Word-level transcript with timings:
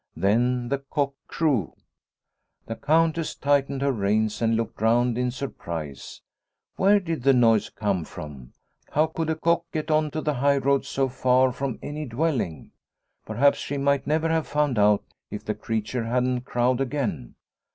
Then 0.17 0.69
the 0.69 0.79
cock 0.79 1.13
crew. 1.27 1.73
The 2.65 2.75
Countess 2.75 3.35
tightened 3.35 3.83
her 3.83 3.91
reins 3.91 4.41
and 4.41 4.55
looked 4.57 4.81
round 4.81 5.15
in 5.15 5.29
sur 5.29 5.47
prise. 5.49 6.21
Where 6.75 6.99
did 6.99 7.21
the 7.21 7.33
noise 7.35 7.69
come 7.69 8.03
from? 8.03 8.53
How 8.89 9.05
could 9.05 9.29
a 9.29 9.35
cock 9.35 9.65
get 9.71 9.91
on 9.91 10.09
to 10.09 10.21
the 10.21 10.33
high 10.33 10.57
road 10.57 10.85
so 10.85 11.07
far 11.07 11.51
from 11.51 11.77
any 11.83 12.05
dwelling? 12.07 12.71
Perhaps 13.27 13.59
she 13.59 13.77
might 13.77 14.07
never 14.07 14.29
have 14.29 14.47
found 14.47 14.79
out 14.79 15.03
if 15.29 15.45
the 15.45 15.53
creature 15.53 16.05
hadn't 16.05 16.45
crowed 16.45 16.81
again. 16.81 17.35